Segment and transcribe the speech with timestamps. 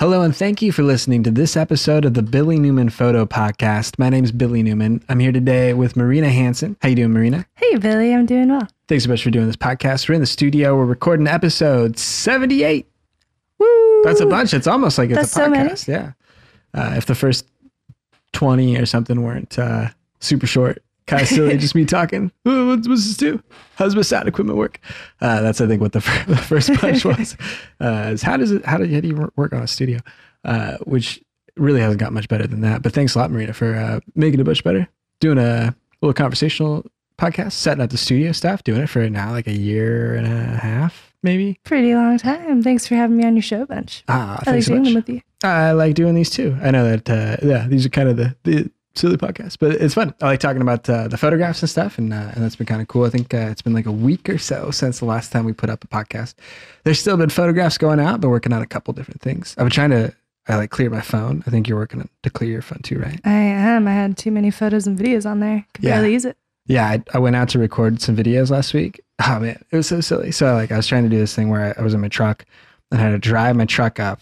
[0.00, 3.98] Hello, and thank you for listening to this episode of the Billy Newman Photo Podcast.
[3.98, 5.04] My name is Billy Newman.
[5.10, 6.74] I'm here today with Marina Hanson.
[6.80, 7.44] How you doing, Marina?
[7.56, 8.14] Hey, Billy.
[8.14, 8.66] I'm doing well.
[8.88, 10.08] Thanks so much for doing this podcast.
[10.08, 10.74] We're in the studio.
[10.74, 12.90] We're recording episode 78.
[13.58, 14.00] Woo!
[14.02, 14.54] That's a bunch.
[14.54, 15.68] It's almost like it's That's a so many.
[15.68, 15.86] podcast.
[15.86, 16.12] Yeah.
[16.72, 17.46] Uh, if the first
[18.32, 19.88] 20 or something weren't uh,
[20.20, 22.32] super short, kind of silly, just me talking.
[22.46, 23.42] "Oh, What's, what's this do?
[23.76, 24.80] How's my sound equipment work?
[25.20, 25.98] Uh, that's, I think, what the,
[26.28, 27.36] the first punch was.
[27.80, 29.98] Uh, is how does it, how do, how do you work on a studio?
[30.44, 31.22] Uh, which
[31.56, 32.82] really hasn't got much better than that.
[32.82, 34.88] But thanks a lot, Marina, for uh, making it much better.
[35.20, 36.86] Doing a little conversational
[37.18, 40.56] podcast, setting up the studio stuff, doing it for now like a year and a
[40.56, 41.58] half, maybe.
[41.64, 42.62] Pretty long time.
[42.62, 44.02] Thanks for having me on your show bunch.
[44.08, 44.88] Ah, I like thanks so doing much.
[44.88, 45.20] them with you.
[45.42, 46.56] I like doing these too.
[46.62, 49.94] I know that, uh, yeah, these are kind of the, the silly podcast, but it's
[49.94, 50.14] fun.
[50.20, 52.82] I like talking about uh, the photographs and stuff, and, uh, and that's been kind
[52.82, 53.04] of cool.
[53.04, 55.52] I think uh, it's been like a week or so since the last time we
[55.52, 56.34] put up a podcast.
[56.84, 59.54] There's still been photographs going out, been working on a couple different things.
[59.58, 60.12] I've been trying to,
[60.48, 61.44] I like clear my phone.
[61.46, 63.20] I think you're working to clear your phone too, right?
[63.24, 63.86] I am.
[63.86, 65.64] I had too many photos and videos on there.
[65.74, 65.96] Could Yeah.
[65.96, 66.36] barely use it.
[66.66, 69.00] Yeah, I, I went out to record some videos last week.
[69.24, 70.30] Oh man, it was so silly.
[70.32, 72.08] So like I was trying to do this thing where I, I was in my
[72.08, 72.44] truck
[72.90, 74.20] and I had to drive my truck up,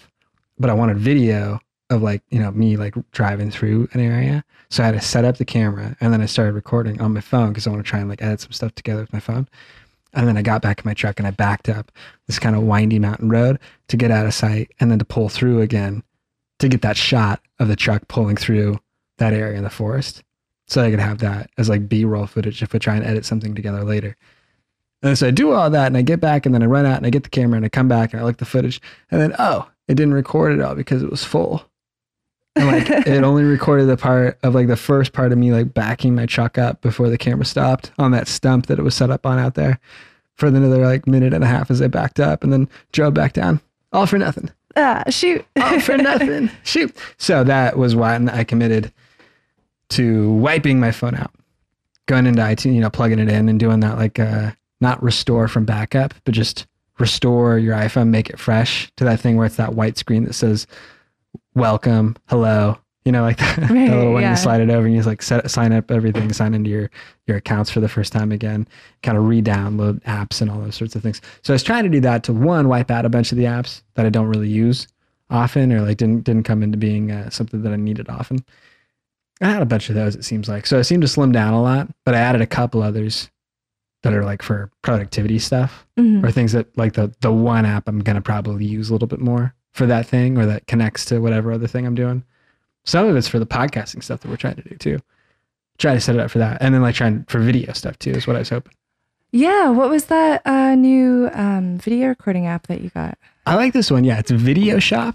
[0.58, 4.44] but I wanted video of like, you know, me like driving through an area.
[4.70, 7.20] So I had to set up the camera and then I started recording on my
[7.20, 9.48] phone because I want to try and like edit some stuff together with my phone.
[10.12, 11.92] And then I got back in my truck and I backed up
[12.26, 13.58] this kind of windy mountain road
[13.88, 16.02] to get out of sight and then to pull through again
[16.58, 18.78] to get that shot of the truck pulling through
[19.18, 20.22] that area in the forest
[20.66, 23.54] so I could have that as like B-roll footage if we try and edit something
[23.54, 24.16] together later.
[25.02, 26.98] And so I do all that and I get back and then I run out
[26.98, 28.80] and I get the camera and I come back and I look at the footage
[29.10, 31.64] and then oh, it didn't record it all because it was full.
[32.58, 35.72] And like it only recorded the part of like the first part of me like
[35.74, 39.10] backing my truck up before the camera stopped on that stump that it was set
[39.10, 39.78] up on out there
[40.34, 43.32] for another like minute and a half as I backed up and then drove back
[43.32, 43.60] down.
[43.92, 45.44] All for nothing ah, shoot.
[45.60, 46.50] all for nothing.
[46.62, 46.96] Shoot.
[47.18, 48.92] So that was why I committed
[49.90, 51.32] to wiping my phone out,
[52.06, 55.48] going into iTunes, you know, plugging it in and doing that like uh, not restore
[55.48, 56.66] from backup, but just
[56.98, 60.34] restore your iPhone, make it fresh to that thing where it's that white screen that
[60.34, 60.66] says
[61.58, 62.78] welcome, hello.
[63.04, 64.30] You know, like that, that Right, little one yeah.
[64.32, 66.90] you slide it over and you just like set, sign up everything, sign into your
[67.26, 68.68] your accounts for the first time again,
[69.02, 71.20] kind of re-download apps and all those sorts of things.
[71.42, 73.44] So I was trying to do that to one, wipe out a bunch of the
[73.44, 74.86] apps that I don't really use
[75.30, 78.44] often or like didn't didn't come into being uh, something that I needed often.
[79.40, 80.14] I had a bunch of those.
[80.16, 82.46] It seems like so I seem to slim down a lot, but I added a
[82.46, 83.30] couple others
[84.02, 86.22] that are like for productivity stuff Mhm.
[86.24, 89.20] or things that like the the one app I'm gonna probably use a little bit
[89.20, 92.24] more for that thing or that connects to whatever other thing I'm doing.
[92.84, 94.98] Some of it's for the podcasting stuff that we're trying to do too.
[95.78, 98.10] Try to set it up for that, and then like trying for video stuff too
[98.10, 98.74] is what I was hoping.
[99.30, 99.68] Yeah.
[99.70, 103.16] What was that uh, new um, video recording app that you got?
[103.46, 104.04] I like this one.
[104.04, 105.14] Yeah, it's Videoshop.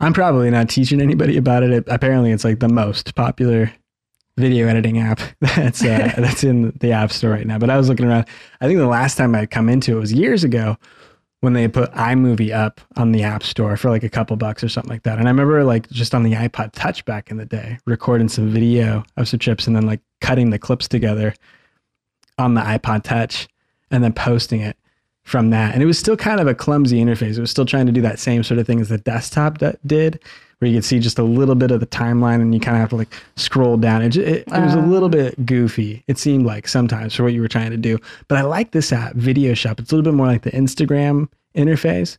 [0.00, 1.70] I'm probably not teaching anybody about it.
[1.70, 3.72] it apparently, it's like the most popular
[4.36, 7.58] video editing app that's uh, that's in the app store right now.
[7.58, 8.26] But I was looking around.
[8.60, 10.76] I think the last time I come into it was years ago
[11.40, 14.68] when they put iMovie up on the app store for like a couple bucks or
[14.68, 15.18] something like that.
[15.18, 18.50] And I remember like just on the iPod Touch back in the day, recording some
[18.50, 21.34] video of some chips and then like cutting the clips together
[22.38, 23.48] on the iPod Touch
[23.90, 24.76] and then posting it
[25.26, 25.74] from that.
[25.74, 27.36] And it was still kind of a clumsy interface.
[27.36, 29.72] It was still trying to do that same sort of thing as the desktop d-
[29.84, 30.20] did,
[30.58, 32.80] where you could see just a little bit of the timeline and you kind of
[32.80, 34.02] have to like scroll down.
[34.02, 37.40] It, it, it was a little bit goofy, it seemed like sometimes for what you
[37.40, 37.98] were trying to do.
[38.28, 39.80] But I like this app, Videoshop.
[39.80, 42.18] It's a little bit more like the Instagram interface,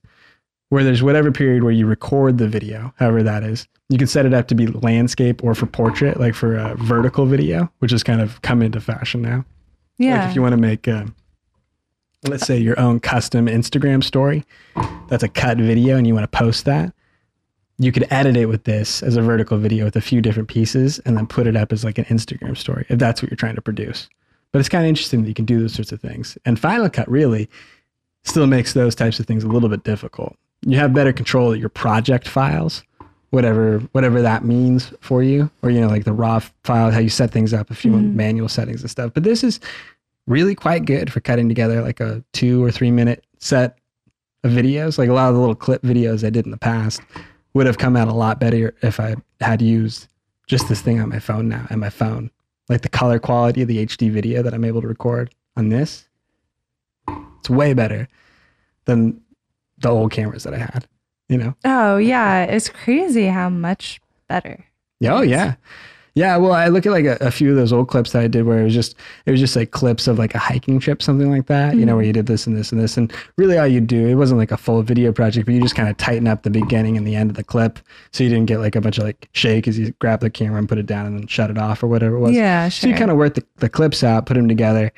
[0.68, 3.66] where there's whatever period where you record the video, however that is.
[3.88, 7.25] You can set it up to be landscape or for portrait, like for a vertical
[7.25, 9.45] video, which has kind of come into fashion now.
[9.97, 10.19] Yeah.
[10.19, 11.06] Like if you want to make, uh,
[12.27, 14.45] let's say, your own custom Instagram story,
[15.07, 16.93] that's a cut video, and you want to post that,
[17.79, 20.99] you could edit it with this as a vertical video with a few different pieces,
[20.99, 23.55] and then put it up as like an Instagram story if that's what you're trying
[23.55, 24.09] to produce.
[24.51, 26.38] But it's kind of interesting that you can do those sorts of things.
[26.45, 27.49] And Final Cut really
[28.23, 30.35] still makes those types of things a little bit difficult.
[30.61, 32.83] You have better control of your project files,
[33.30, 37.09] whatever whatever that means for you, or you know, like the raw file, how you
[37.09, 38.15] set things up, if you want Mhm.
[38.15, 39.12] manual settings and stuff.
[39.13, 39.59] But this is
[40.27, 43.77] really quite good for cutting together like a two or three minute set
[44.44, 44.97] of videos.
[44.97, 47.01] Like a lot of the little clip videos I did in the past
[47.53, 50.07] would have come out a lot better if I had used
[50.47, 52.29] just this thing on my phone now and my phone.
[52.69, 56.07] Like the color quality of the HD video that I'm able to record on this,
[57.39, 58.07] it's way better
[58.85, 59.21] than
[59.80, 60.88] the old cameras that I had.
[61.30, 61.56] You know?
[61.65, 62.44] oh yeah.
[62.44, 64.65] It's crazy how much better.
[65.03, 65.56] Oh yeah.
[66.18, 68.28] Yeah, well, I look at like a, a few of those old clips that I
[68.28, 68.96] did where it was just
[69.28, 71.75] it was just like clips of like a hiking trip, something like that.
[71.75, 72.08] You know, where mm-hmm.
[72.08, 74.52] you did this and this and this, and really all you do it wasn't like
[74.52, 77.16] a full video project, but you just kind of tighten up the beginning and the
[77.16, 77.78] end of the clip,
[78.12, 80.58] so you didn't get like a bunch of like shake as you grab the camera
[80.58, 82.31] and put it down and then shut it off or whatever it was.
[82.31, 84.92] Yeah, So you kind of work the, the clips out, put them together,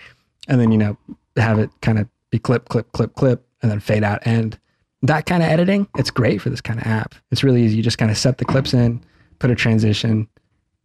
[0.47, 0.95] and then you know
[1.35, 4.57] have it kind of be clip, clip, clip, clip, and then fade out end.
[5.01, 7.13] That kind of editing, it's great for this kind of app.
[7.29, 7.75] It's really easy.
[7.75, 9.03] You just kind of set the clips in,
[9.39, 10.29] put a transition,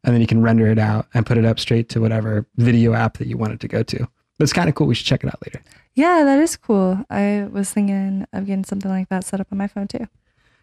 [0.04, 2.92] and then you can render it out and put it up straight to whatever video
[2.94, 3.98] app that you want it to go to.
[4.38, 4.86] But it's kind of cool.
[4.86, 5.62] We should check it out later.
[5.94, 7.04] Yeah, that is cool.
[7.10, 10.08] I was thinking of getting something like that set up on my phone too.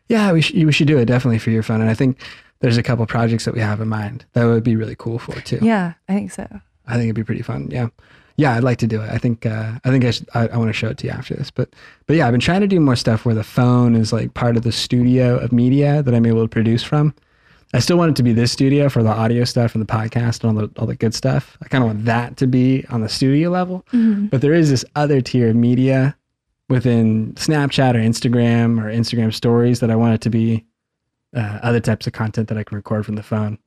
[0.09, 1.79] Yeah, we, sh- we should do it definitely for your phone.
[1.81, 2.19] And I think
[2.59, 5.39] there's a couple projects that we have in mind that would be really cool for
[5.41, 5.59] too.
[5.61, 6.47] Yeah, I think so.
[6.85, 7.69] I think it'd be pretty fun.
[7.71, 7.87] Yeah.
[8.35, 9.09] Yeah, I'd like to do it.
[9.09, 11.13] I think uh, I think I should, I, I want to show it to you
[11.13, 11.51] after this.
[11.51, 11.69] But
[12.07, 14.57] but yeah, I've been trying to do more stuff where the phone is like part
[14.57, 17.13] of the studio of media that I'm able to produce from.
[17.73, 20.43] I still want it to be this studio for the audio stuff and the podcast
[20.43, 21.57] and all the all the good stuff.
[21.63, 23.85] I kind of want that to be on the studio level.
[23.91, 26.17] But there is this other tier of media
[26.69, 30.65] within Snapchat or Instagram or Instagram stories that I want it to be
[31.35, 33.57] uh, other types of content that I can record from the phone.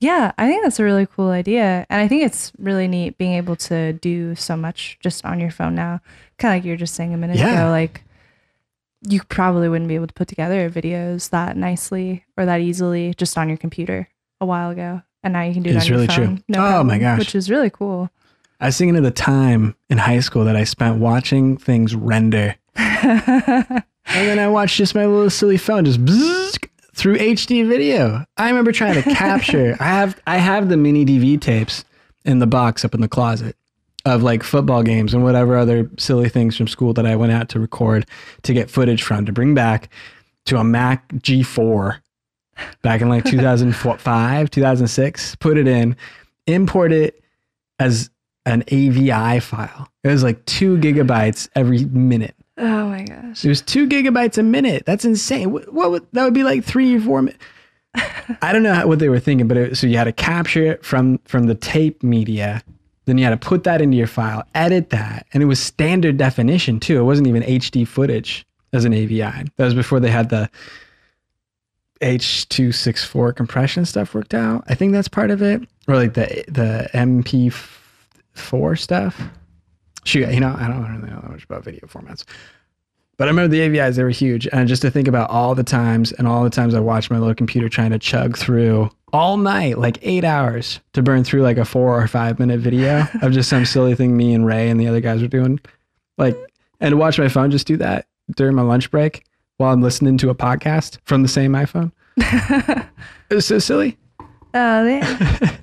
[0.00, 1.86] Yeah, I think that's a really cool idea.
[1.88, 5.50] And I think it's really neat being able to do so much just on your
[5.50, 6.00] phone now.
[6.38, 7.52] Kind of like you were just saying a minute Yeah.
[7.62, 7.70] ago.
[7.70, 8.04] Like,
[9.08, 13.36] you probably wouldn't be able to put together videos that nicely or that easily just
[13.38, 14.08] on your computer
[14.40, 15.02] a while ago.
[15.22, 16.26] And now you can do it It's on your really true.
[16.26, 16.44] phone.
[16.48, 17.18] No Oh my gosh.
[17.18, 18.10] Which is really cool.
[18.60, 22.56] I was thinking of the time in high school that I spent watching things render.
[24.06, 28.24] And then I watched just my little silly phone just bzzz through HD video.
[28.36, 29.76] I remember trying to capture.
[29.80, 31.84] I have I have the mini DV tapes
[32.24, 33.56] in the box up in the closet
[34.04, 37.48] of like football games and whatever other silly things from school that I went out
[37.50, 38.06] to record
[38.42, 39.88] to get footage from to bring back
[40.46, 41.98] to a Mac G4
[42.82, 43.24] back in like
[43.72, 45.36] 2005, 2006.
[45.36, 45.96] Put it in,
[46.46, 47.22] import it
[47.78, 48.10] as
[48.46, 49.88] an AVI file.
[50.02, 52.34] It was like two gigabytes every minute.
[52.58, 53.42] oh my gosh.
[53.44, 54.84] It was two gigabytes a minute.
[54.84, 55.50] That's insane.
[55.50, 57.42] What, what would that would be like three or four minutes?
[58.42, 60.62] I don't know how- what they were thinking, but it, so you had to capture
[60.72, 62.62] it from from the tape media,
[63.06, 66.16] then you had to put that into your file, edit that, and it was standard
[66.16, 66.98] definition too.
[66.98, 69.20] It wasn't even HD footage as an AVI.
[69.56, 70.50] That was before they had the
[72.00, 74.64] H264 compression stuff worked out.
[74.68, 79.20] I think that's part of it, or like the the MP4 stuff.
[80.04, 82.24] Shoot, you know, I don't really know that much about video formats.
[83.16, 84.48] But I remember the AVIs, they were huge.
[84.52, 87.18] And just to think about all the times and all the times I watched my
[87.18, 91.56] little computer trying to chug through all night, like eight hours to burn through like
[91.56, 94.80] a four or five minute video of just some silly thing me and Ray and
[94.80, 95.60] the other guys were doing.
[96.18, 96.36] Like,
[96.80, 98.06] and to watch my phone just do that
[98.36, 99.24] during my lunch break
[99.58, 101.92] while I'm listening to a podcast from the same iPhone.
[103.30, 103.96] It was so silly.
[104.52, 105.56] Oh, yeah.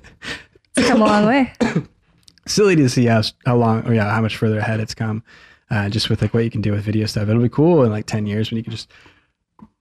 [0.76, 1.52] It's come a long way.
[2.46, 5.22] silly to see how, how long yeah how much further ahead it's come
[5.72, 7.90] uh, just with like what you can do with video stuff it'll be cool in
[7.90, 8.88] like 10 years when you can just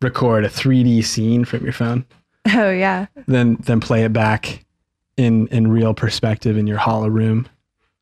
[0.01, 2.05] record a 3d scene from your phone
[2.55, 3.05] Oh, yeah.
[3.27, 4.65] then then play it back
[5.17, 7.47] in in real perspective in your hollow room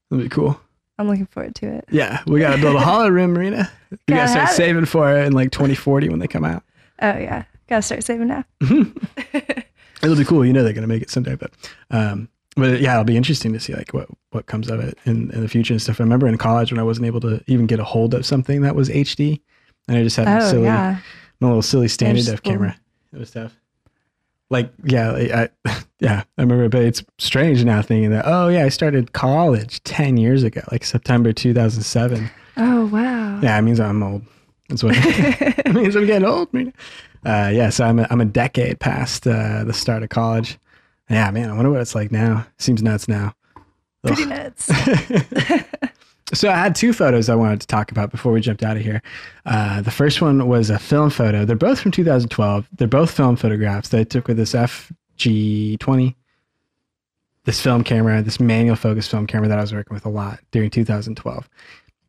[0.10, 0.60] that'd be cool
[0.98, 1.86] I'm looking forward to it.
[1.92, 4.56] yeah we gotta build a hollow room marina we gotta Gotta start have it.
[4.56, 6.64] saving for it in like 2040 when they come out
[7.02, 7.44] Oh, yeah.
[7.70, 8.44] Gotta start saving now.
[10.04, 11.52] it'll be cool you know they're gonna make it someday but
[11.92, 15.32] um but yeah it'll be interesting to see like what what comes of it in,
[15.32, 16.00] in the future and stuff.
[16.00, 18.62] I remember in college when i wasn't able to even get a hold of something
[18.62, 19.40] that was hd
[19.88, 21.00] and i just had my Oh, silly yeah.
[21.40, 22.76] my little silly standard def camera.
[23.14, 23.56] it was tough.
[24.52, 25.50] Like yeah like, i
[26.00, 30.18] yeah i remember but it's strange now thinking that oh yeah i started college 10
[30.18, 33.40] years ago like september 2007 Oh, wow.
[33.42, 34.24] yeah it means i'm old.
[34.70, 38.80] That's what it means i'm getting old uh yeah so i'm a, I'm a decade
[38.80, 40.58] past uh the start of college
[41.10, 43.34] yeah man i wonder what it's like now seems nuts now
[44.04, 44.66] Pretty nuts.
[46.34, 48.84] so I had two photos I wanted to talk about before we jumped out of
[48.84, 49.02] here.
[49.46, 51.44] Uh, the first one was a film photo.
[51.44, 52.70] They're both from 2012.
[52.78, 56.16] They're both film photographs that I took with this FG20,
[57.44, 60.40] this film camera, this manual focus film camera that I was working with a lot
[60.52, 61.50] during 2012.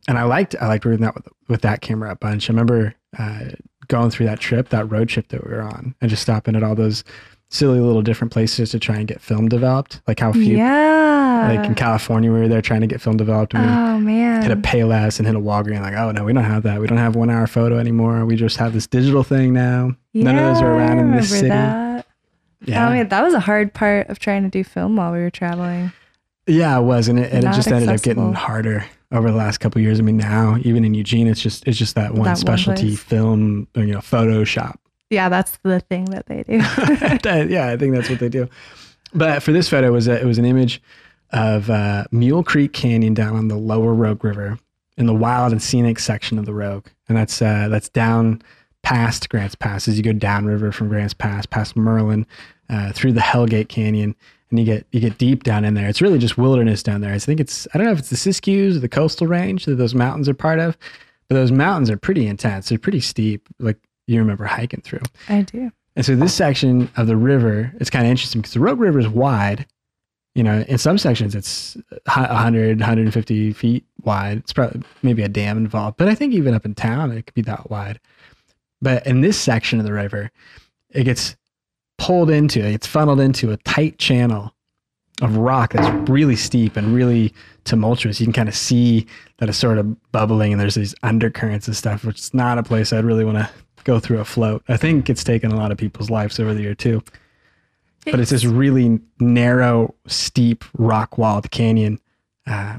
[0.08, 2.48] And I liked I liked working that with, with that camera a bunch.
[2.48, 3.46] I remember uh,
[3.88, 6.62] going through that trip, that road trip that we were on, and just stopping at
[6.62, 7.04] all those
[7.50, 10.00] silly little different places to try and get film developed.
[10.06, 11.52] Like how few, yeah.
[11.54, 13.54] like in California, we were there trying to get film developed.
[13.54, 14.42] And we oh, man.
[14.42, 15.82] hit a Payless and hit a Walgreens.
[15.82, 16.80] Like, oh no, we don't have that.
[16.80, 18.24] We don't have one hour photo anymore.
[18.24, 19.94] We just have this digital thing now.
[20.14, 21.48] None of those are around I in this city.
[21.48, 22.06] That.
[22.64, 25.18] Yeah, Oh, man, that was a hard part of trying to do film while we
[25.18, 25.92] were traveling.
[26.46, 29.58] yeah, it was, and it, and it just ended up getting harder over the last
[29.58, 29.98] couple of years.
[29.98, 33.02] I mean, now even in Eugene, it's just it's just that one That specialty place.
[33.02, 34.76] film, or, you know, Photoshop.
[35.10, 36.58] Yeah, that's the thing that they do.
[37.52, 38.48] Yeah, I think that's what they do.
[39.12, 40.80] But for this photo, it was a, it was an image
[41.32, 44.58] of uh, Mule Creek Canyon down on the lower Rogue River
[44.96, 48.42] in the wild and scenic section of the Rogue, and that's uh, that's down
[48.82, 52.26] past Grants Pass as you go downriver from Grants Pass, past Merlin,
[52.68, 54.14] uh, through the Hellgate Canyon,
[54.50, 55.88] and you get you get deep down in there.
[55.88, 57.12] It's really just wilderness down there.
[57.12, 59.76] I think it's I don't know if it's the Siskiyous or the coastal range that
[59.76, 60.76] those mountains are part of,
[61.28, 62.68] but those mountains are pretty intense.
[62.68, 63.78] They're pretty steep, like
[64.10, 65.00] you remember hiking through.
[65.28, 65.70] I do.
[65.94, 68.98] And so this section of the river, it's kind of interesting because the Rogue River
[68.98, 69.66] is wide.
[70.34, 71.76] You know, in some sections it's
[72.06, 74.38] 100, 150 feet wide.
[74.38, 77.34] It's probably maybe a dam involved, but I think even up in town it could
[77.34, 78.00] be that wide.
[78.82, 80.30] But in this section of the river,
[80.90, 81.36] it gets
[81.98, 84.54] pulled into, it gets funneled into a tight channel
[85.22, 87.32] of rock that's really steep and really
[87.64, 88.18] tumultuous.
[88.18, 89.06] You can kind of see
[89.38, 92.62] that it's sort of bubbling and there's these undercurrents and stuff, which is not a
[92.62, 93.50] place I'd really want to
[93.84, 94.62] go through a float.
[94.68, 97.02] I think it's taken a lot of people's lives over the year too.
[98.04, 102.00] But it's this really narrow, steep, rock walled canyon.
[102.46, 102.78] Uh,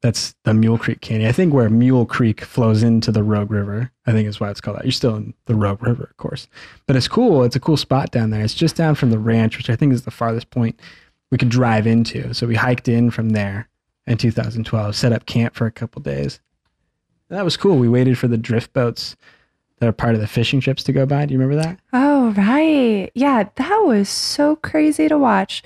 [0.00, 1.28] that's the Mule Creek Canyon.
[1.28, 3.90] I think where Mule Creek flows into the Rogue River.
[4.06, 4.84] I think is why it's called that.
[4.84, 6.48] You're still in the Rogue River, of course.
[6.86, 7.42] But it's cool.
[7.42, 8.42] It's a cool spot down there.
[8.42, 10.80] It's just down from the ranch, which I think is the farthest point
[11.30, 12.32] we could drive into.
[12.32, 13.68] So we hiked in from there
[14.06, 16.40] in 2012, set up camp for a couple days.
[17.28, 17.76] And that was cool.
[17.76, 19.16] We waited for the drift boats
[19.78, 21.26] that are part of the fishing trips to go by.
[21.26, 21.78] Do you remember that?
[21.92, 23.10] Oh, right.
[23.14, 25.62] Yeah, that was so crazy to watch.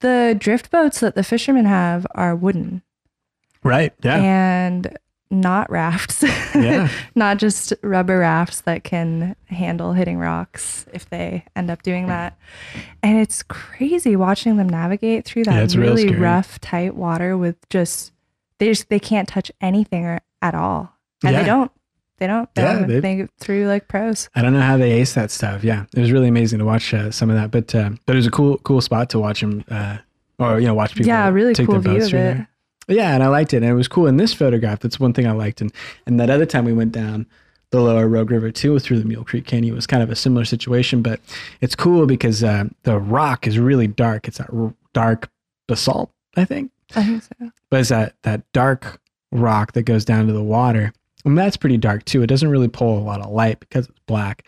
[0.00, 2.82] The drift boats that the fishermen have are wooden
[3.62, 3.92] Right.
[4.02, 4.16] Yeah.
[4.16, 4.96] and
[5.30, 6.24] not rafts.
[6.54, 6.88] Yeah.
[7.14, 12.36] not just rubber rafts that can handle hitting rocks if they end up doing that.
[13.04, 17.56] And it's crazy watching them navigate through Yeah, that it's really rough, tight water with
[17.68, 18.12] just
[18.58, 20.92] they just they can't touch anything or, at all.
[21.22, 21.40] And Yeah.
[21.42, 21.70] they don't.
[22.20, 22.48] They don't.
[22.54, 24.28] They Yeah, don't they- think through like pros.
[24.36, 25.64] I don't know how they ace that stuff.
[25.64, 27.50] Yeah, it was really amazing to watch uh, some of that.
[27.50, 29.98] But uh, but it was a cool cool spot to watch them, uh,
[30.38, 31.08] or you know, watch people.
[31.08, 32.22] Yeah, really take cool their view boats of through it.
[32.34, 32.48] there.
[32.88, 34.80] Yeah, and I liked it, and it was cool in this photograph.
[34.80, 35.72] That's one thing I liked, and
[36.06, 37.26] and that other time we went down
[37.70, 40.16] the lower Rogue River too through the Mule Creek Canyon it was kind of a
[40.16, 41.20] similar situation, but
[41.60, 44.26] it's cool because uh, the rock is really dark.
[44.26, 45.30] It's that r- dark
[45.68, 47.50] basalt, I think, I think so.
[47.70, 49.00] but it's that that dark
[49.30, 50.92] rock that goes down to the water.
[51.24, 52.22] And that's pretty dark too.
[52.22, 54.44] It doesn't really pull a lot of light because it's black.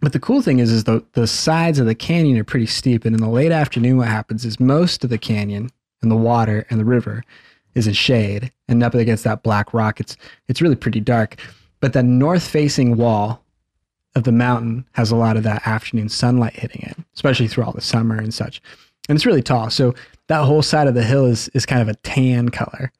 [0.00, 3.04] But the cool thing is, is the the sides of the canyon are pretty steep,
[3.04, 5.70] and in the late afternoon, what happens is most of the canyon
[6.02, 7.24] and the water and the river
[7.74, 11.36] is in shade, and up against that black rock, it's it's really pretty dark.
[11.80, 13.42] But the north facing wall
[14.14, 17.72] of the mountain has a lot of that afternoon sunlight hitting it, especially through all
[17.72, 18.60] the summer and such.
[19.08, 19.94] And it's really tall, so
[20.28, 22.92] that whole side of the hill is is kind of a tan color,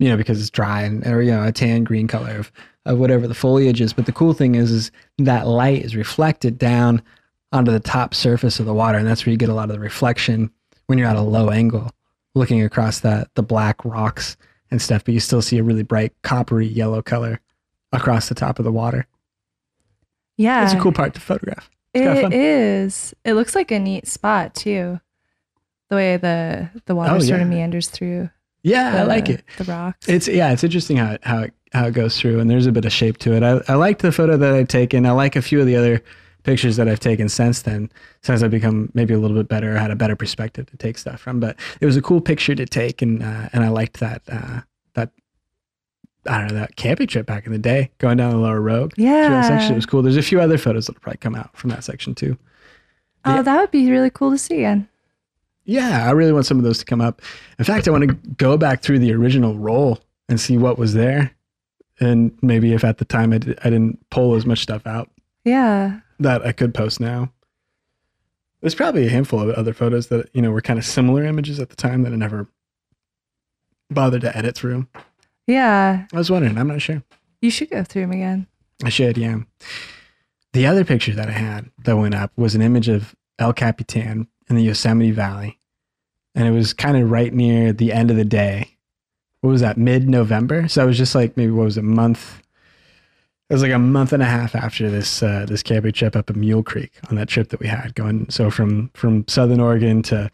[0.00, 2.50] you know, because it's dry and or you know a tan green color of
[2.86, 3.92] of whatever the foliage is.
[3.92, 7.02] But the cool thing is, is that light is reflected down
[7.52, 9.74] onto the top surface of the water, and that's where you get a lot of
[9.76, 10.50] the reflection
[10.86, 11.90] when you're at a low angle,
[12.34, 14.36] looking across that the black rocks
[14.70, 15.04] and stuff.
[15.04, 17.38] But you still see a really bright coppery yellow color
[17.92, 19.06] across the top of the water.
[20.36, 20.64] Yeah.
[20.64, 21.70] It's a cool part to photograph.
[21.92, 22.20] It's.
[22.26, 23.14] It is.
[23.24, 25.00] It looks like a neat spot too.
[25.90, 28.30] The way the the water Oh, sort of meanders through.
[28.62, 29.44] Yeah, I like it.
[29.56, 30.08] The rocks.
[30.08, 32.72] It's yeah, it's interesting how it, how it, how it goes through, and there's a
[32.72, 33.42] bit of shape to it.
[33.42, 35.06] I, I liked the photo that I'd taken.
[35.06, 36.02] I like a few of the other
[36.42, 37.90] pictures that I've taken since then,
[38.22, 40.98] since I've become maybe a little bit better, I had a better perspective to take
[40.98, 41.40] stuff from.
[41.40, 44.60] But it was a cool picture to take, and uh, and I liked that uh,
[44.94, 45.10] that
[46.26, 48.92] I don't know that camping trip back in the day, going down the lower Rogue.
[48.96, 49.42] yeah.
[49.42, 50.02] section was cool.
[50.02, 52.36] There's a few other photos that'll probably come out from that section too.
[53.24, 53.42] oh, yeah.
[53.42, 54.88] that would be really cool to see again.
[55.70, 57.22] Yeah, I really want some of those to come up.
[57.58, 60.94] In fact, I want to go back through the original roll and see what was
[60.94, 61.30] there.
[62.00, 65.10] And maybe if at the time I, did, I didn't pull as much stuff out
[65.44, 66.00] Yeah.
[66.18, 67.30] that I could post now.
[68.60, 71.60] There's probably a handful of other photos that, you know, were kind of similar images
[71.60, 72.48] at the time that I never
[73.90, 74.88] bothered to edit through.
[75.46, 76.06] Yeah.
[76.12, 77.02] I was wondering, I'm not sure.
[77.40, 78.48] You should go through them again.
[78.84, 79.38] I should, yeah.
[80.52, 84.26] The other picture that I had that went up was an image of El Capitan
[84.48, 85.58] in the Yosemite Valley.
[86.34, 88.76] And it was kind of right near the end of the day.
[89.40, 90.68] What was that, mid November?
[90.68, 92.42] So I was just like maybe what was it, a month?
[93.48, 96.30] It was like a month and a half after this uh, this camping trip up
[96.30, 98.28] at Mule Creek on that trip that we had going.
[98.30, 100.30] So from from Southern Oregon to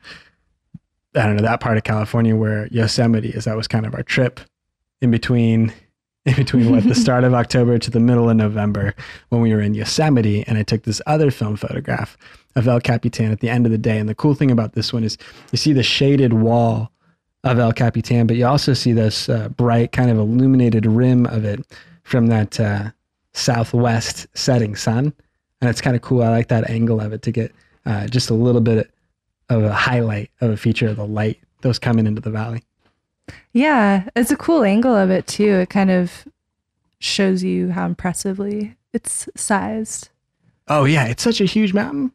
[1.15, 3.45] I don't know that part of California where Yosemite is.
[3.45, 4.41] That was kind of our trip
[5.01, 5.73] in between
[6.27, 8.95] in between what the start of October to the middle of November
[9.31, 12.19] when we were in Yosemite and I took this other film photograph
[12.55, 13.99] of El Capitan at the end of the day.
[13.99, 15.17] And the cool thing about this one is
[15.53, 16.91] you see the shaded wall
[17.45, 21.45] of El Capitan but you also see this uh, bright kind of illuminated rim of
[21.45, 21.65] it
[22.03, 22.91] from that uh,
[23.33, 25.13] southwest setting sun.
[25.61, 26.23] And it's kind of cool.
[26.23, 27.55] I like that angle of it to get
[27.87, 28.91] uh, just a little bit
[29.49, 32.66] of a highlight of a feature of the light that was coming into the valley.
[33.53, 35.55] Yeah, it's a cool angle of it too.
[35.57, 36.27] It kind of
[36.99, 40.11] shows you how impressively it's sized.
[40.69, 42.13] Oh yeah, it's such a huge mountain.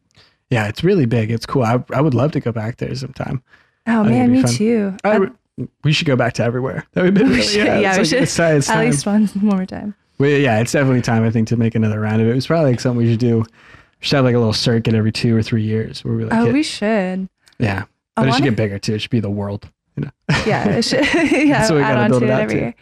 [0.50, 1.30] Yeah, it's really big.
[1.30, 1.62] It's cool.
[1.62, 3.42] I, I would love to go back there sometime.
[3.86, 4.52] Oh man, me fun.
[4.52, 4.96] too.
[5.04, 5.28] I
[5.84, 6.84] we should go back to everywhere.
[6.92, 8.22] That would be We really, should- yeah, yeah, we like, should.
[8.22, 9.94] it's it's at least one more time.
[10.18, 12.36] Well, yeah, it's definitely time I think to make another round of it.
[12.36, 13.38] It's probably like something we should do.
[13.38, 13.44] We
[14.06, 16.44] should have like a little circuit every two or three years where we like oh,
[16.46, 17.28] hit- we should.
[17.58, 17.84] yeah,
[18.16, 18.94] I but it should wanna- get bigger too.
[18.94, 19.68] It should be the world.
[19.96, 20.10] You know.
[20.46, 22.60] yeah, yeah, what we add gotta on build to it it out every to.
[22.60, 22.74] year.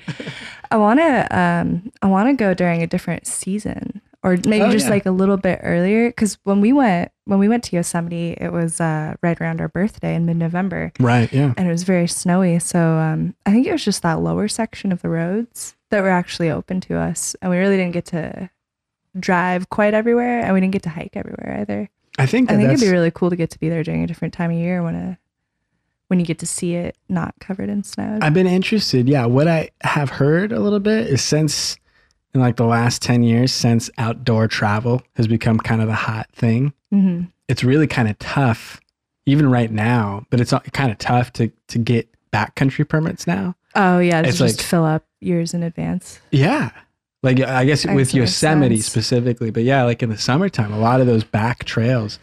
[0.71, 4.71] I want to, um, I want to go during a different season, or maybe Oh,
[4.71, 4.91] just yeah.
[4.91, 6.09] like a little bit earlier.
[6.09, 9.69] Because when we went, when we went to Yosemite, it was uh, right around our
[9.69, 11.33] birthday in mid-November, Right.
[11.33, 11.55] Yeah.
[11.57, 12.59] and it was very snowy.
[12.61, 16.09] So um, I think it was just that lower section of the roads that were
[16.11, 18.49] actually open to us, and we really didn't get to
[19.19, 21.89] drive quite everywhere, and we didn't get to hike everywhere either.
[22.19, 24.07] I think I think it'd be really cool to get to be there during a
[24.07, 25.19] different time of year when a
[26.11, 28.19] when you get to see it not covered in snow.
[28.21, 29.09] I've been interested.
[29.09, 29.27] Yeah.
[29.27, 31.77] What I have heard a little bit is since
[32.35, 36.29] in like the last 10 years, since outdoor travel has become kind of the hot
[36.33, 38.81] thing, hmm it's really kind of tough,
[39.27, 43.57] even right now, but it's kind of tough to, to get backcountry permits now.
[43.75, 46.21] Oh yeah, It's just like- fill up years in advance.
[46.31, 46.71] Yeah.
[47.23, 50.79] Like I guess with that makes Yosemite specifically, but yeah, like in the summertime, a
[50.79, 52.19] lot of those back trails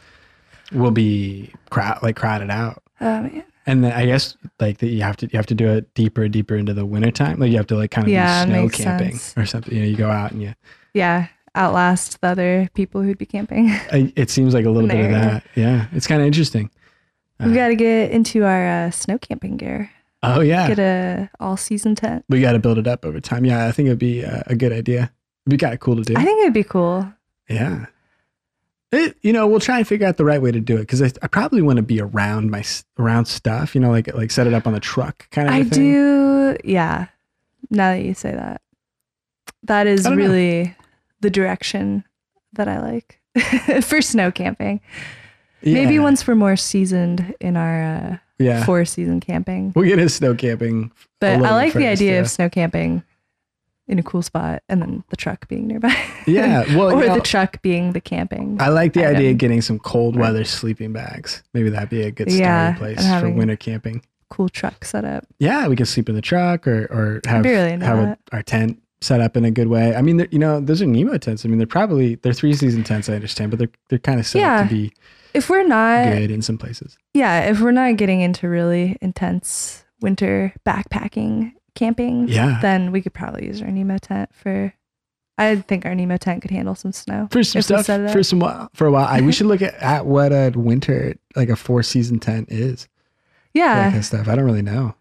[0.72, 2.82] will be crowd like crowded out.
[3.02, 3.44] Oh man.
[3.68, 6.24] And then I guess like that you have to you have to do it deeper
[6.24, 7.38] and deeper into the wintertime.
[7.40, 9.38] Like you have to like kind of Yeah, do snow camping sense.
[9.38, 9.74] or something.
[9.76, 10.54] You know, you go out and you
[10.94, 13.70] Yeah, outlast the other people who'd be camping.
[13.92, 15.44] I, it seems like a little bit of that.
[15.56, 15.88] Yeah.
[15.92, 16.70] It's kind of interesting.
[17.40, 19.92] we got to get into our uh, snow camping gear.
[20.24, 20.68] Oh yeah.
[20.70, 22.26] Get a all season tent.
[22.30, 23.46] we got to build it up over time.
[23.46, 25.12] Yeah, I think it'd be uh, a good idea.
[25.46, 26.14] It'd be kind of cool to do.
[26.18, 27.12] I think it'd be cool.
[27.50, 27.86] Yeah.
[28.92, 31.02] It, you know, we'll try and figure out the right way to do it because
[31.02, 32.64] I, I probably want to be around my
[32.98, 33.76] around stuff.
[33.76, 35.54] You know, like like set it up on the truck kind of.
[35.54, 35.92] I thing.
[35.94, 36.58] do.
[36.64, 37.08] Yeah.
[37.70, 38.62] Now that you say that,
[39.64, 40.24] that is don't know.
[40.24, 40.76] really
[41.20, 42.06] the direction
[42.54, 43.20] that I like
[43.84, 44.80] for snow camping.
[45.64, 49.74] Maybe once we're more seasoned in our uh, Yeah, four season camping.
[49.76, 50.92] we'll get into snow camping.
[51.20, 52.20] But I like the first, idea yeah.
[52.20, 53.04] of snow camping
[53.88, 55.96] in a cool spot and then the truck being nearby.
[56.28, 58.58] Yeah, well, or you know, the truck being the camping.
[58.60, 59.16] I like the item.
[59.16, 60.24] idea of getting some cold Right.
[60.24, 61.42] weather sleeping bags.
[61.54, 64.02] Maybe that'd be a good starting Yeah, place for winter camping.
[64.30, 65.26] cool truck setup.
[65.40, 68.82] Yeah, we could sleep in the truck or or have really have a, our tent
[69.00, 69.96] set up in a good way.
[69.96, 71.46] I mean, you know, those are Nemo tents.
[71.46, 73.08] I mean, they're probably they're three season tents.
[73.08, 74.92] I understand, but they're they're kind of set up to be
[75.34, 76.98] If we're not, good in some places.
[77.14, 82.60] yeah, if we're not getting into really intense winter backpacking camping, Yeah.
[82.62, 84.74] then we could probably use our Nemo tent for.
[85.40, 87.28] I think our Nemo tent could handle some snow.
[87.32, 89.06] for some stuff for some while for a while.
[89.06, 92.84] I, we should look at, at what a winter like a four season tent is.
[92.84, 94.28] for that Yeah, kind of stuff.
[94.28, 94.96] I don't really know.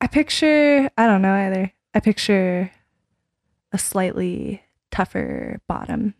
[0.00, 0.90] I picture.
[0.98, 1.72] I don't know either.
[1.94, 2.70] I picture
[3.72, 6.14] a slightly tougher bottom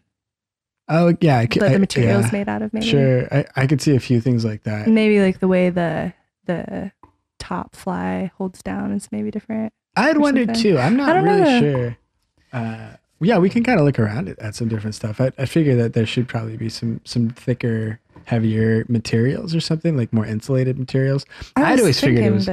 [0.90, 2.72] Oh yeah, I could, that the material's yeah, made out of.
[2.72, 4.88] Maybe Sure, I, I could see a few things like that.
[4.88, 6.12] maybe like the way the
[6.46, 6.92] the
[7.48, 9.72] top fly holds down is maybe different.
[9.96, 10.62] I'd or wondered something.
[10.62, 10.78] too.
[10.78, 11.60] I'm not really know.
[11.60, 11.96] sure.
[12.52, 15.20] Uh, yeah, we can kind of look around at, at some different stuff.
[15.20, 19.96] I, I figure that there should probably be some some thicker, heavier materials or something
[19.96, 21.24] like more insulated materials.
[21.56, 22.48] I I'd was always figured it was-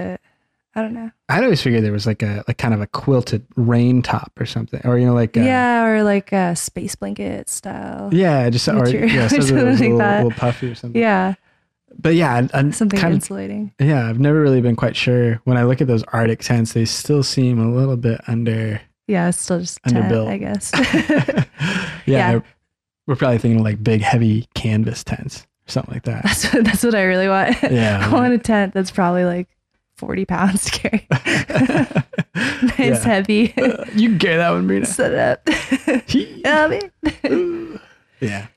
[0.77, 1.09] I don't know.
[1.29, 4.45] I'd always figured there was like a like kind of a quilted rain top or
[4.45, 8.09] something, or you know, like a, yeah, or like a space blanket style.
[8.13, 10.23] yeah, just or Material yeah, or something that was a little, like that.
[10.25, 10.99] little puffy or something.
[11.01, 11.35] Yeah,
[11.97, 13.73] But yeah, I'm- I'm something kind of insulating.
[13.79, 15.41] Yeah, I've never really been quite sure.
[15.45, 18.81] When I look at those Arctic tents, they still seem a little bit under.
[19.07, 20.27] Yeah, it's still just a tent, Underbuilt.
[20.27, 20.71] I guess.
[22.05, 22.39] yeah, Yeah.
[23.07, 26.23] we're probably thinking like big, heavy canvas tents or something like that.
[26.23, 27.55] that's what, that's what I really want.
[27.71, 29.47] Yeah, I want a tent that's probably like
[29.95, 31.07] forty pounds to carry.
[32.35, 33.03] nice, Yeah.
[33.03, 33.53] heavy.
[33.57, 34.85] Uh, you can carry that one, Marina.
[34.85, 35.49] Set it up.
[36.09, 36.41] Hee.
[36.45, 36.91] I mean,
[37.31, 37.79] Ooh.
[38.19, 38.47] yeah.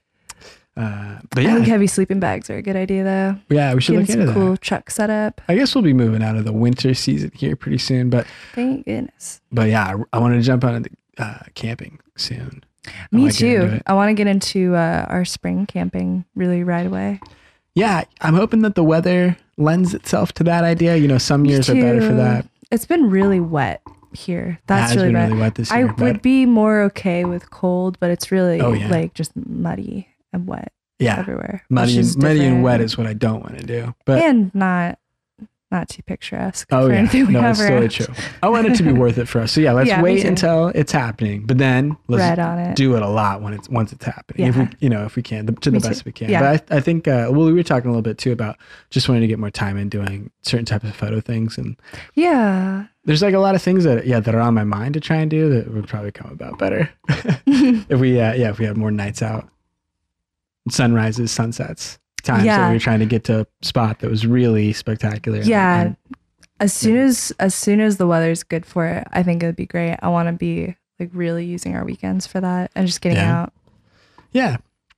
[0.79, 3.37] Uh, but I think heavy sleeping bags are a good idea though.
[3.55, 4.61] yeah, we should Getting look some into cool that.
[4.61, 5.41] truck setup.
[5.49, 8.87] I guess we'll be moving out of the winter season here pretty soon, but Thank
[8.87, 9.41] goodness.
[9.51, 10.85] but yeah, I, I want to jump on
[11.19, 12.63] uh, camping soon.
[13.11, 13.81] Me into too.
[13.89, 17.21] I want to get into uh, our spring camping really right away.
[17.75, 20.97] Yeah, I'm hoping that the weather lends itself to that idea.
[20.97, 22.47] You know, some Me years are better for that.
[22.71, 24.59] It's been really wet here.
[24.69, 25.29] That's has really been bad.
[25.31, 25.89] really wet this I year.
[25.89, 28.89] but would be more okay with cold, but it's really Oh, yeah.
[28.89, 31.63] like just muddy and wet yeah, everywhere.
[31.71, 33.95] muddy and, muddy and wet is what I don't want to do.
[34.05, 34.99] But and not
[35.71, 36.67] not too picturesque.
[36.73, 38.07] Oh yeah, anything we no, have it's totally true.
[38.43, 39.53] I want it to be worth it for us.
[39.53, 42.75] So yeah, let's Yeah, wait until it's happening, but then let's Red on it.
[42.75, 44.47] do it a lot when it's once it's happening.
[44.49, 46.05] If we, you know, if we can, the, to the best too.
[46.07, 46.31] we can.
[46.31, 46.41] Yeah.
[46.41, 48.57] But I, I think, uh, well, we were talking a little bit too about
[48.89, 51.77] just wanting to get more time in doing certain types of photo things, and
[52.15, 52.87] Yeah.
[53.05, 55.17] there's like a lot of things that yeah that are on my mind to try
[55.17, 56.89] and do that would probably come about better
[57.47, 59.47] if we uh, yeah if we had more nights out,
[60.71, 64.73] sunrises, sunsets, times that we were trying to get to a spot that was really
[64.73, 65.39] spectacular.
[65.41, 65.81] Yeah.
[65.83, 65.97] and-
[66.61, 69.55] As soon as as soon as the weather's good for it, I think it would
[69.57, 69.97] be great.
[70.03, 73.43] I want to be like really using our weekends for that and just getting Yeah.
[73.43, 73.53] out
[74.33, 74.57] yeah.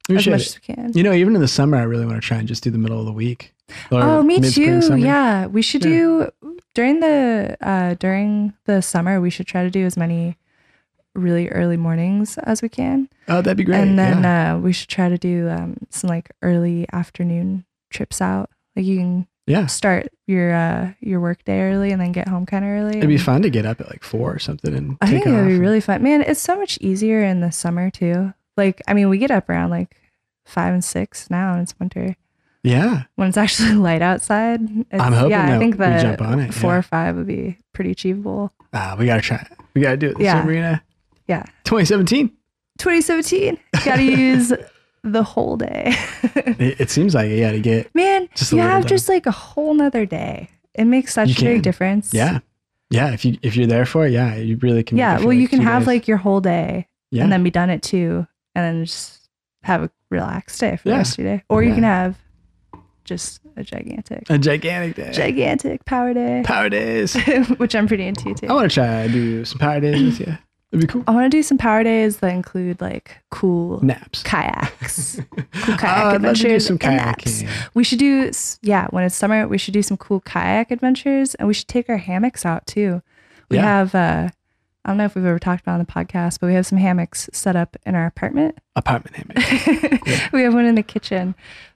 [0.08, 0.30] We as should.
[0.32, 0.92] much as we can.
[0.94, 2.78] You know, even in the summer, I really want to try and just do the
[2.78, 3.52] middle of the week.
[3.92, 4.80] Oh, me too.
[4.82, 4.96] summer.
[4.96, 5.90] Yeah, we should Yeah.
[5.90, 6.30] do
[6.74, 9.20] during the uh during the summer.
[9.20, 10.36] We should try to do as many
[11.14, 13.80] really early mornings as we can, Oh, that'd be great.
[13.80, 14.54] and then yeah.
[14.54, 18.50] uh, we should try to do um some like early afternoon trips out.
[18.76, 19.66] Like you can yeah.
[19.66, 22.98] start your uh your work day early and then get home kind of early.
[22.98, 25.32] It'd be fun to get up at like four or something and I think it
[25.32, 26.02] would be really fun.
[26.02, 28.32] Man, it's so much easier in the summer too.
[28.56, 29.96] Like, I mean, we get up around like
[30.44, 32.16] five and six now, and it's winter.
[32.62, 33.04] Yeah.
[33.16, 36.20] When it's actually light outside, it's, I'm hoping yeah, that I think we that jump
[36.20, 36.78] on it, four yeah.
[36.78, 38.52] or five would be pretty achievable.
[38.74, 39.58] Ah, we gotta try it.
[39.74, 40.18] We gotta do it.
[40.18, 40.46] This Yeah.
[40.48, 40.78] yeah.
[41.30, 41.44] Yeah.
[41.64, 42.28] 2017.
[42.78, 44.52] 2017, got to use
[45.04, 45.94] the whole day.
[46.34, 47.38] It, it seems like it.
[47.38, 47.94] Yeah, to get.
[47.94, 50.50] Man, Just you have just like a whole nother day.
[50.74, 52.12] It makes such You a big difference.
[52.12, 52.40] Yeah.
[52.90, 53.12] Yeah.
[53.12, 54.98] If you if you're there for it, yeah, you really can.
[54.98, 55.20] Yeah.
[55.20, 55.86] Well, you can have days.
[55.86, 57.22] like your whole day yeah.
[57.22, 59.28] and then be done at two and then just
[59.62, 60.94] have a relaxed day for Yeah.
[60.94, 61.44] the rest of your day.
[61.48, 62.16] Or you can have
[63.04, 65.12] just a gigantic, a gigantic day.
[65.12, 67.14] gigantic power day, Power days.
[67.58, 68.46] which I'm pretty into too.
[68.48, 70.38] I want to try do some power days with you.
[70.72, 71.02] It'd be cool.
[71.08, 74.22] I want to do some power days that include like cool Naps.
[74.22, 75.18] kayaks,
[75.52, 77.42] cool kayak Oh, I'd love to do adventures, some naps.
[77.74, 78.30] We should do,
[78.62, 81.88] yeah, when it's summer, we should do some cool kayak adventures and we should take
[81.88, 83.02] our hammocks out too.
[83.48, 83.62] We Yeah.
[83.64, 84.28] have, uh,
[84.84, 86.66] I don't know if we've ever talked about it on the podcast, but we have
[86.66, 88.58] some hammocks set up in our apartment.
[88.76, 90.32] Apartment hammock.
[90.32, 91.34] we have one in the kitchen,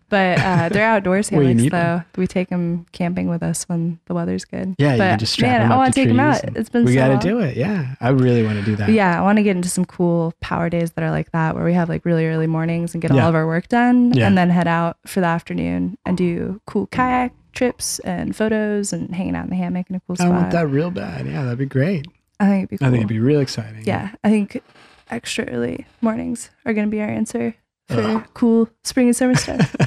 [0.08, 1.94] but uh, they're outdoors you hammocks though.
[1.96, 2.04] one.
[2.16, 4.74] We take them camping with us when the weather's good.
[4.78, 6.42] Yeah, you but can just strap man, them I want to take them out.
[6.56, 6.86] It's been so.
[6.86, 7.58] we so got to do it.
[7.58, 8.88] Yeah, I really want to do that.
[8.88, 11.64] Yeah, I want to get into some cool power days that are like that, where
[11.64, 13.24] we have like really early mornings and get Yeah.
[13.24, 14.26] all of our work done, Yeah.
[14.28, 19.14] and then head out for the afternoon and do cool kayak trips and photos and
[19.14, 21.26] hanging out in the hammock in a cool I want that real bad.
[21.26, 22.06] Yeah, that'd be great.
[22.40, 22.88] I think it'd be cool.
[22.88, 23.84] I think it'd be real exciting.
[23.84, 24.62] yeah, I think
[25.10, 27.54] extra early mornings are going to be our answer
[27.88, 28.26] for Ugh.
[28.34, 29.74] cool spring and summer stuff.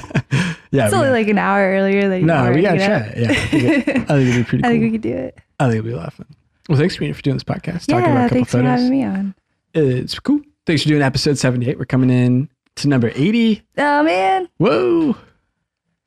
[0.70, 0.86] yeah.
[0.86, 3.18] it's only like an hour earlier than you no, we gotta try it.
[3.18, 5.38] Yeah, I think, it, I think it'd be pretty I think we could do it.
[5.58, 6.26] I think it'd be a lot of fun.
[6.68, 7.86] Well, thanks, Rena, for doing this podcast.
[7.86, 8.70] talking about yeah, a couple thanks for photos.
[8.70, 9.34] having me on.
[9.74, 10.40] It's cool.
[10.66, 11.78] Thanks for doing episode 78.
[11.78, 13.62] We're coming in to number 80.
[13.78, 15.16] Oh man, Whoa.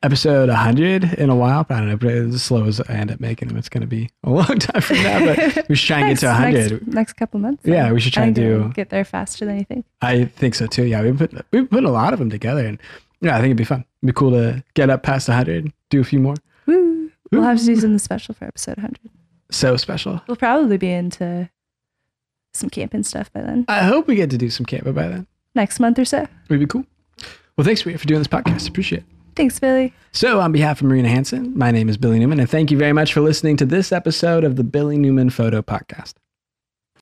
[0.03, 1.63] Episode 100 in a while.
[1.69, 3.87] I don't know, but as slow as I end up making them, it's going to
[3.87, 5.23] be a long time from now.
[5.35, 6.39] But we should try and get to Next-
[6.71, 6.71] 100.
[6.71, 7.61] Next, next couple months.
[7.65, 9.85] Yeah, we should try and do- get there faster than you think.
[10.01, 10.85] I think so too.
[10.85, 12.79] Yeah, we've put we've put a lot of them together, and
[13.21, 13.85] yeah, I think it'd be fun.
[14.01, 16.33] It'd be cool to get up past 100, do a few more.
[16.65, 17.11] Woo.
[17.31, 18.97] We'll have to do something special for episode 100.
[19.51, 20.19] So special.
[20.27, 21.47] We'll probably be into
[22.55, 23.65] some camping stuff by then.
[23.67, 25.27] I hope we get to do some camping by then.
[25.53, 26.25] Next month or so.
[26.49, 26.85] It'd be cool.
[27.55, 28.67] Well, thanks for doing this podcast.
[28.67, 29.05] Appreciate it.
[29.35, 29.93] Thanks, Billy.
[30.11, 32.93] So, on behalf of Marina Hanson, my name is Billy Newman, and thank you very
[32.93, 36.13] much for listening to this episode of the Billy Newman Photo Podcast.